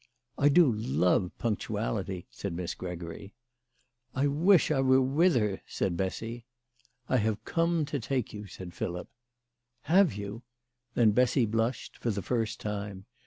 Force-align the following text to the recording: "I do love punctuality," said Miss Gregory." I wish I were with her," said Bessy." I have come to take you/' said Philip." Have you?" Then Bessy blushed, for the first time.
"I 0.39 0.49
do 0.49 0.71
love 0.73 1.29
punctuality," 1.37 2.25
said 2.31 2.53
Miss 2.53 2.73
Gregory." 2.73 3.35
I 4.15 4.25
wish 4.25 4.71
I 4.71 4.81
were 4.81 4.99
with 4.99 5.35
her," 5.35 5.61
said 5.67 5.95
Bessy." 5.95 6.43
I 7.07 7.17
have 7.17 7.45
come 7.45 7.85
to 7.85 7.99
take 7.99 8.29
you/' 8.33 8.47
said 8.49 8.73
Philip." 8.73 9.09
Have 9.93 10.15
you?" 10.15 10.41
Then 10.95 11.11
Bessy 11.11 11.45
blushed, 11.45 11.99
for 11.99 12.09
the 12.09 12.23
first 12.23 12.59
time. 12.59 13.05